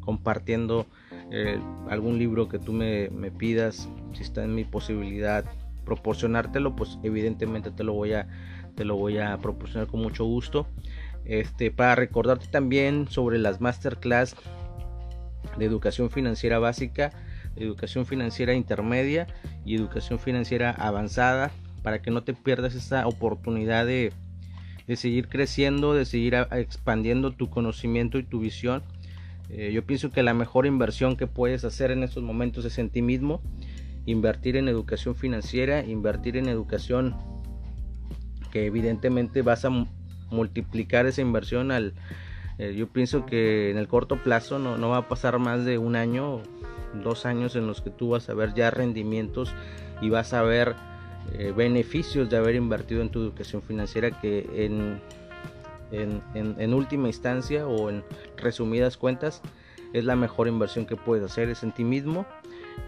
compartiendo 0.00 0.86
eh, 1.32 1.58
algún 1.90 2.18
libro 2.18 2.48
que 2.48 2.60
tú 2.60 2.72
me, 2.72 3.10
me, 3.10 3.32
pidas. 3.32 3.88
Si 4.12 4.22
está 4.22 4.44
en 4.44 4.54
mi 4.54 4.64
posibilidad 4.64 5.44
proporcionártelo 5.84 6.76
pues 6.76 6.98
evidentemente 7.02 7.70
te 7.70 7.84
lo 7.84 7.92
voy 7.92 8.14
a 8.14 8.26
te 8.74 8.84
lo 8.84 8.96
voy 8.96 9.18
a 9.18 9.36
proporcionar 9.38 9.86
con 9.86 10.00
mucho 10.00 10.24
gusto 10.24 10.66
este 11.24 11.70
para 11.70 11.94
recordarte 11.94 12.46
también 12.46 13.08
sobre 13.08 13.38
las 13.38 13.60
masterclass 13.60 14.36
de 15.58 15.64
educación 15.64 16.10
financiera 16.10 16.58
básica 16.58 17.12
educación 17.56 18.06
financiera 18.06 18.54
intermedia 18.54 19.26
y 19.64 19.76
educación 19.76 20.18
financiera 20.18 20.70
avanzada 20.70 21.50
para 21.82 22.00
que 22.02 22.10
no 22.10 22.22
te 22.22 22.34
pierdas 22.34 22.74
esta 22.74 23.06
oportunidad 23.06 23.86
de, 23.86 24.12
de 24.86 24.96
seguir 24.96 25.28
creciendo, 25.28 25.94
de 25.94 26.04
seguir 26.04 26.34
expandiendo 26.52 27.32
tu 27.32 27.50
conocimiento 27.50 28.18
y 28.18 28.24
tu 28.24 28.40
visión. 28.40 28.82
Eh, 29.50 29.72
yo 29.72 29.84
pienso 29.84 30.10
que 30.10 30.22
la 30.22 30.34
mejor 30.34 30.66
inversión 30.66 31.16
que 31.16 31.26
puedes 31.26 31.64
hacer 31.64 31.90
en 31.90 32.02
estos 32.02 32.22
momentos 32.22 32.64
es 32.64 32.78
en 32.78 32.88
ti 32.88 33.02
mismo, 33.02 33.42
invertir 34.06 34.56
en 34.56 34.68
educación 34.68 35.14
financiera, 35.14 35.84
invertir 35.84 36.36
en 36.36 36.48
educación 36.48 37.16
que 38.50 38.66
evidentemente 38.66 39.42
vas 39.42 39.64
a 39.64 39.70
multiplicar 40.30 41.06
esa 41.06 41.20
inversión 41.20 41.70
al... 41.70 41.94
Eh, 42.58 42.74
yo 42.76 42.88
pienso 42.88 43.26
que 43.26 43.70
en 43.70 43.78
el 43.78 43.88
corto 43.88 44.22
plazo 44.22 44.60
no, 44.60 44.78
no 44.78 44.90
va 44.90 44.98
a 44.98 45.08
pasar 45.08 45.38
más 45.40 45.64
de 45.64 45.78
un 45.78 45.96
año 45.96 46.40
dos 47.02 47.26
años 47.26 47.56
en 47.56 47.66
los 47.66 47.80
que 47.80 47.90
tú 47.90 48.10
vas 48.10 48.28
a 48.28 48.34
ver 48.34 48.54
ya 48.54 48.70
rendimientos 48.70 49.52
y 50.00 50.10
vas 50.10 50.32
a 50.32 50.42
ver 50.42 50.76
eh, 51.32 51.52
beneficios 51.56 52.30
de 52.30 52.36
haber 52.36 52.54
invertido 52.54 53.02
en 53.02 53.10
tu 53.10 53.20
educación 53.20 53.62
financiera 53.62 54.10
que 54.20 54.46
en, 54.54 55.00
en, 55.90 56.74
última 56.74 57.08
instancia 57.08 57.66
o 57.66 57.88
en 57.88 58.04
resumidas 58.36 58.96
cuentas 58.96 59.42
es 59.92 60.04
la 60.04 60.16
mejor 60.16 60.48
inversión 60.48 60.86
que 60.86 60.96
puedes 60.96 61.24
hacer 61.24 61.48
es 61.48 61.62
en 61.62 61.72
ti 61.72 61.84
mismo. 61.84 62.26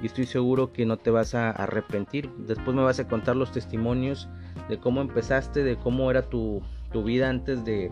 Y 0.02 0.06
estoy 0.06 0.26
seguro 0.26 0.72
que 0.72 0.84
no 0.84 0.96
te 0.96 1.10
vas 1.10 1.36
a 1.36 1.50
arrepentir. 1.50 2.28
Después 2.38 2.76
me 2.76 2.82
vas 2.82 2.98
a 2.98 3.06
contar 3.06 3.36
los 3.36 3.52
testimonios 3.52 4.28
de 4.68 4.78
cómo 4.78 5.00
empezaste 5.00 5.62
de 5.62 5.76
cómo 5.76 6.10
era 6.10 6.22
tu, 6.22 6.62
tu 6.92 7.04
vida 7.04 7.28
antes 7.28 7.64
de 7.64 7.90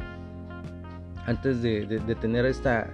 antes 1.27 1.63
de, 1.63 1.87
tener 2.21 2.45
esta 2.47 2.91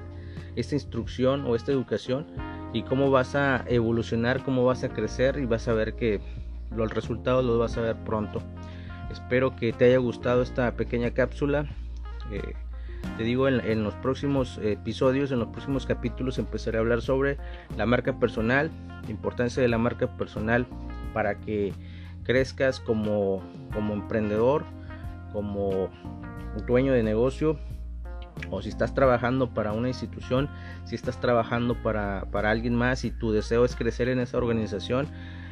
esta 0.56 0.74
instrucción 0.74 1.44
o 1.46 1.56
esta 1.56 1.72
educación 1.72 2.26
y 2.72 2.82
cómo 2.82 3.10
vas 3.10 3.34
a 3.34 3.64
evolucionar, 3.66 4.42
cómo 4.44 4.64
vas 4.64 4.84
a 4.84 4.88
crecer 4.88 5.38
y 5.38 5.46
vas 5.46 5.68
a 5.68 5.72
ver 5.72 5.94
que 5.94 6.20
los 6.74 6.92
resultados 6.92 7.44
los 7.44 7.58
vas 7.58 7.76
a 7.76 7.80
ver 7.80 7.96
pronto. 8.04 8.40
Espero 9.10 9.56
que 9.56 9.72
te 9.72 9.86
haya 9.86 9.98
gustado 9.98 10.42
esta 10.42 10.72
pequeña 10.76 11.10
cápsula. 11.10 11.66
Eh, 12.30 12.54
te 13.16 13.24
digo, 13.24 13.48
en, 13.48 13.82
los 13.82 13.94
próximos 13.94 14.58
episodios, 14.62 15.32
en 15.32 15.40
los 15.40 15.48
próximos 15.48 15.86
capítulos 15.86 16.38
empezaré 16.38 16.78
a 16.78 16.80
hablar 16.80 17.02
sobre 17.02 17.38
la 17.76 17.86
marca 17.86 18.18
personal, 18.18 18.70
la 19.02 19.10
importancia 19.10 19.62
de 19.62 19.68
la 19.68 19.78
marca 19.78 20.16
personal 20.16 20.66
para 21.12 21.40
que 21.40 21.72
crezcas 22.22 22.78
como, 22.78 23.42
como 23.72 23.94
emprendedor, 23.94 24.64
como 25.32 25.90
dueño 26.66 26.92
de 26.92 27.02
negocio 27.02 27.58
o 28.50 28.62
si 28.62 28.68
estás 28.68 28.94
trabajando 28.94 29.52
para 29.52 29.72
una 29.72 29.88
institución, 29.88 30.48
si 30.84 30.94
estás 30.94 31.20
trabajando 31.20 31.74
para, 31.82 32.26
alguien 32.32 32.74
más 32.74 33.04
y 33.04 33.10
tu 33.10 33.32
deseo 33.32 33.64
es 33.64 33.76
crecer 33.76 34.08
en 34.08 34.18
esa 34.18 34.38
organización, 34.38 35.08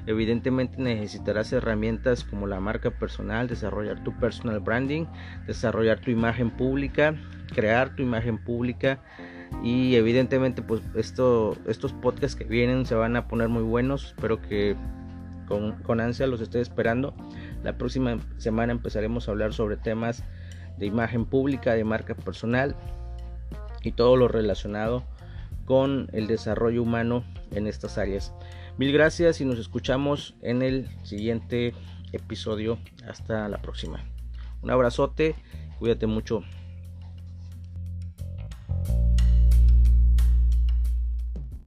evidentemente 0.06 0.80
necesitarás 0.80 1.52
herramientas 1.52 2.24
como 2.24 2.46
la 2.46 2.60
marca 2.60 2.90
personal, 2.90 3.48
desarrollar 3.48 4.02
tu 4.04 4.16
personal 4.18 4.60
branding, 4.60 5.06
desarrollar 5.46 6.00
tu 6.00 6.10
imagen 6.10 6.50
pública, 6.50 7.14
crear 7.54 7.94
tu 7.94 8.02
imagen 8.02 8.38
pública 8.38 9.00
y 9.62 9.96
evidentemente 9.96 10.62
pues 10.62 10.82
esto, 10.94 11.56
estos 11.66 11.92
podcasts 11.92 12.36
que 12.36 12.44
vienen 12.44 12.86
se 12.86 12.94
van 12.94 13.16
a 13.16 13.28
poner 13.28 13.48
muy 13.48 13.62
buenos, 13.62 14.06
espero 14.06 14.40
que 14.40 14.76
con, 15.46 15.72
con 15.82 16.00
ansia 16.00 16.26
los 16.26 16.40
esté 16.40 16.60
esperando. 16.60 17.14
La 17.62 17.76
próxima 17.76 18.18
semana 18.38 18.72
empezaremos 18.72 19.28
a 19.28 19.32
hablar 19.32 19.52
sobre 19.52 19.76
temas 19.76 20.24
de 20.78 20.86
imagen 20.86 21.24
pública, 21.26 21.74
de 21.74 21.84
marca 21.84 22.14
personal 22.14 22.76
y 23.82 23.92
todo 23.92 24.16
lo 24.16 24.28
relacionado 24.28 25.04
con 25.64 26.08
el 26.12 26.26
desarrollo 26.26 26.82
humano 26.82 27.24
en 27.50 27.66
estas 27.66 27.98
áreas. 27.98 28.32
Mil 28.78 28.92
gracias 28.92 29.40
y 29.40 29.44
nos 29.44 29.58
escuchamos 29.58 30.34
en 30.40 30.62
el 30.62 30.88
siguiente 31.02 31.74
episodio. 32.12 32.78
Hasta 33.06 33.48
la 33.48 33.60
próxima. 33.60 34.04
Un 34.62 34.70
abrazote, 34.70 35.34
cuídate 35.78 36.06
mucho. 36.06 36.42